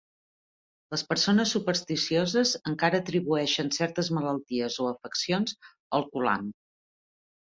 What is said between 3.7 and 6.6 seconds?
certes malalties o afeccions al "kulam".